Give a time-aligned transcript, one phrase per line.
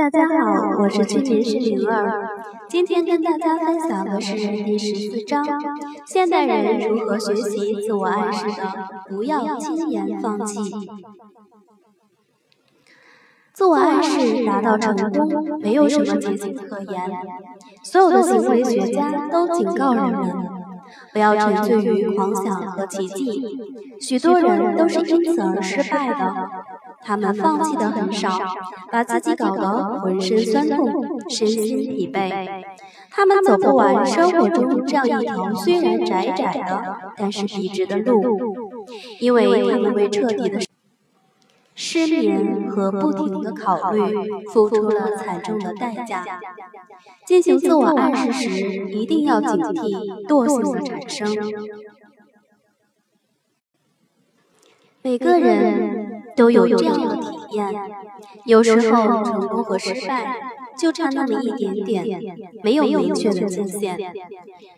[0.00, 2.26] 大家好，我是去年是灵儿，
[2.70, 5.44] 今天跟大家分享的是第十四章：
[6.06, 10.58] 现代人如何学习自我暗示的，不要轻言放弃。
[13.52, 17.02] 自我暗示达到成功，没有什么捷径可言。
[17.84, 20.34] 所有的行为学家都警告人们，
[21.12, 23.42] 不要沉醉于狂想和奇迹。
[24.00, 26.48] 许多人都是因此而失败的。
[27.02, 28.38] 他们放弃的很少，
[28.90, 32.64] 把自己搞得浑身酸痛、身心疲惫。
[33.10, 38.22] 他们走不完生活中这样一条虽然窄窄的，但是笔直的路，
[39.18, 40.60] 因为他们为彻底的。
[41.82, 44.02] 失眠和不停的考虑，
[44.52, 46.22] 付出了惨重的代价。
[47.26, 51.26] 进行自我暗示时，一定要警惕惰性的产生。
[55.00, 57.74] 每个人都有这样的体验，
[58.44, 60.36] 有时候成功和失败。
[60.78, 62.18] 就差那么一点点，
[62.64, 63.98] 没有明确的界限。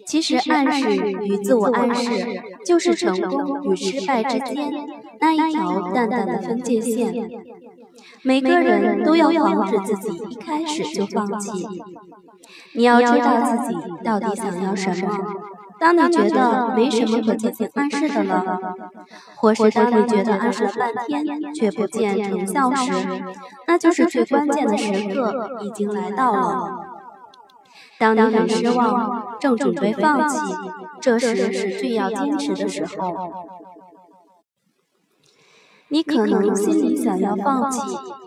[0.04, 4.72] 其实暗示与自我暗示，就是成功与失败之间
[5.20, 7.30] 那一条淡淡的分界线。
[8.22, 11.68] 每个人都要防止自己一开始就放弃。
[12.74, 15.08] 你要知道自己到底想要什么。
[15.82, 18.56] 当你觉得没什么可进行暗示的了，
[19.34, 22.92] 或是当你觉得暗示了半天却不见成效时，
[23.66, 26.86] 那就是最关键的时刻已经来到了。
[27.98, 30.38] 当你很失望，正准备放弃，
[31.00, 33.32] 这时是最要坚持的时候。
[35.88, 37.80] 你可能心里想要放弃，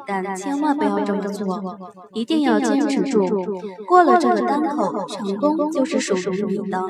[0.06, 1.80] 但千万不要这么做，
[2.14, 3.26] 一定要坚持住。
[3.88, 6.86] 过了这个关口，成功就是属于你的。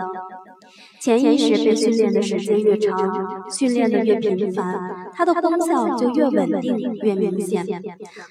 [0.99, 2.97] 潜意识被训练的时间越长，
[3.51, 7.65] 训练的越频繁，它的功效就越稳定、越明显。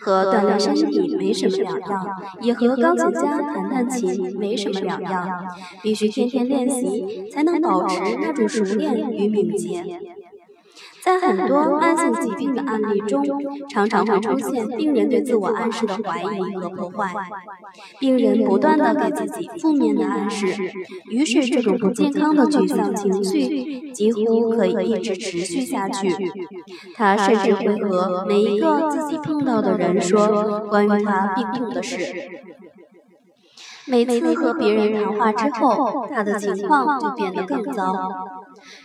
[0.01, 2.07] 和锻炼身体没什么两样，
[2.41, 5.45] 也和钢琴家弹弹琴没什么两样。
[5.83, 10.01] 必须天天练习，才能保持那种熟练与敏捷。
[11.05, 13.23] 在很多慢性疾病的案例中，
[13.69, 17.13] 常常会出现病人对自我暗示的怀疑和破坏。
[18.01, 20.47] 病人不断的给自己负面的暗示，
[21.11, 26.09] 于是这种不健康的沮丧情绪几乎可以一直持续下去。
[26.95, 31.98] 他甚至会和每一个自己碰到的人说关于他病痛的事。
[33.86, 38.08] 每次和别人谈话之后，他的情况就变得更糟。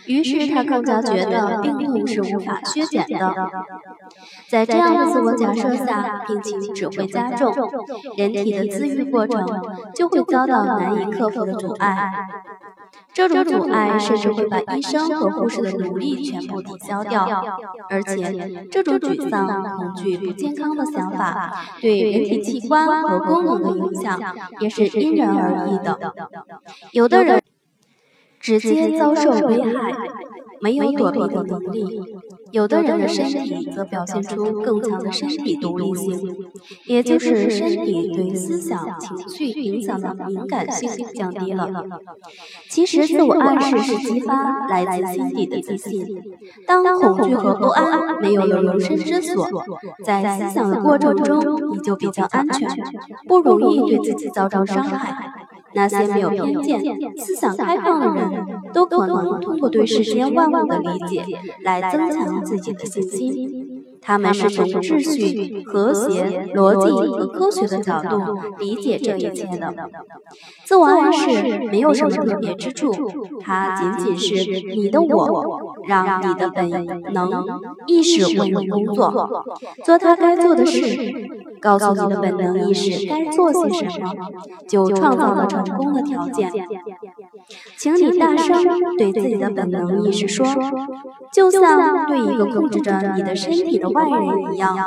[0.06, 3.34] 于是他更加觉得病痛是无法削减的。
[4.48, 7.54] 在这样的自我假设下，病情只会加重，
[8.16, 9.46] 人体的自愈过程
[9.94, 12.10] 就会遭到难以克服的阻碍。
[13.12, 17.26] 这种阻碍甚至会把医生和护士的努力全部抵消掉。
[17.88, 24.20] 而且，这种沮丧、恐惧、不健康的想法对人体器官和功能的影响
[24.60, 25.98] 也是因人而异的。
[26.92, 27.40] 有的人。
[28.42, 29.92] 直接遭受危害，
[30.62, 32.00] 没有躲避的能力。
[32.52, 36.36] 有的人的身体则表现出更强的身体独立性，
[36.86, 41.70] 也就是身体对思想、情绪影响的敏感性降低了。
[42.68, 46.06] 其实，自我暗示是激发来自心底的自信。
[46.66, 49.48] 当恐惧和不安没有了容身之所，
[50.04, 52.68] 在思想的过程中，你就比较安全，
[53.28, 55.34] 不容易对自己造成伤害。
[55.72, 56.82] 那些没有偏见、
[57.16, 61.24] 思想开放的人，都可能通过对世间万物的理解
[61.62, 63.84] 来增强自己的信心。
[64.02, 68.18] 他们是从秩序、和谐、逻辑和科学的角度
[68.58, 69.74] 理解这一切的。
[70.64, 72.94] 自我暗示没有什么特别之处，
[73.42, 76.70] 它仅仅是你的我，让你的本
[77.12, 77.44] 能
[77.86, 79.44] 意识为你工作，
[79.84, 80.80] 做他该做的事，
[81.60, 84.12] 告诉你的本能意识该做些什么，
[84.66, 86.50] 就创造了成功的条件。
[87.76, 88.64] 请你大声
[88.96, 90.46] 对自己的本能意识说，
[91.30, 93.90] 就像对一个控制着你的身体的。
[93.90, 94.78] 外人一样，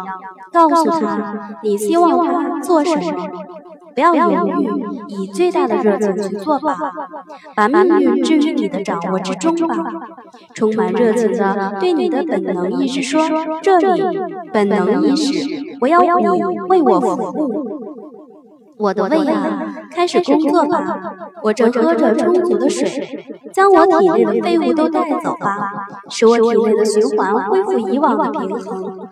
[0.50, 3.28] 告诉他你希望他做什么，
[3.94, 6.78] 不要犹豫，以最大的热情去做吧，
[7.54, 9.76] 把命运置于你的掌握之中吧，
[10.54, 13.22] 充满热情的对你的本能意识说
[13.62, 14.02] ：“这里，
[14.54, 16.28] 本能意识，我要你
[16.70, 17.08] 为我服
[17.40, 17.80] 务。”
[18.76, 20.84] 我的胃啊，开始工作吧！
[21.44, 23.24] 我正喝着充足的水，
[23.54, 25.72] 将我体内的废物都带走吧，
[26.10, 29.08] 使我体内的循环恢复以往的平衡。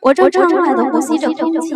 [0.00, 1.74] 我正畅快地呼吸着空气，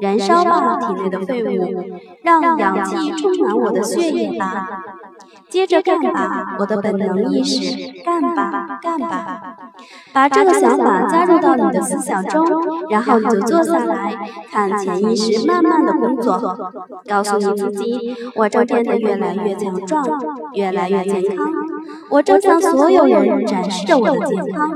[0.00, 1.84] 燃烧吧体内的废物，
[2.22, 4.66] 让氧气充满我的血液吧。
[5.48, 9.56] 接着干吧，我的本能意识，干吧，干吧，
[10.12, 12.44] 把这个想法加入到你的思想中，
[12.90, 14.14] 然后你就坐下来，
[14.50, 16.56] 看潜意识慢慢的工作，
[17.08, 20.04] 告诉你自己，我正变得越来越强壮，
[20.52, 21.46] 越来越健康，
[22.10, 24.70] 我正向所有人展示着我的健康。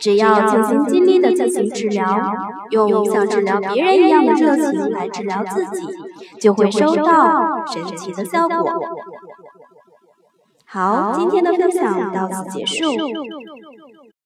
[0.00, 2.32] 只要尽心尽力地进行治疗，
[2.70, 5.86] 用像治疗别人一样的热情来治疗自己，
[6.40, 8.64] 就会收到神奇的效果。
[10.76, 12.84] 好，今天的分享到此结束。